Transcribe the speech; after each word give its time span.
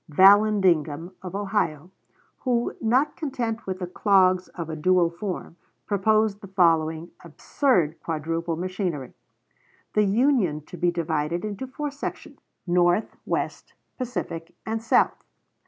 Vallandigham, 0.09 1.11
of 1.21 1.35
Ohio, 1.35 1.91
who, 2.39 2.73
not 2.81 3.15
content 3.15 3.67
with 3.67 3.77
the 3.77 3.85
clogs 3.85 4.47
of 4.47 4.67
a 4.67 4.75
dual 4.75 5.11
form, 5.11 5.57
proposed 5.85 6.41
the 6.41 6.47
following 6.47 7.11
absurd 7.23 8.01
quadruple 8.01 8.55
machinery: 8.55 9.13
The 9.93 10.05
Union 10.05 10.61
to 10.61 10.75
be 10.75 10.89
divided 10.89 11.45
into 11.45 11.67
four 11.67 11.91
sections: 11.91 12.39
North, 12.65 13.15
West, 13.27 13.75
Pacific, 13.99 14.55
and 14.65 14.81
South. 14.81 15.23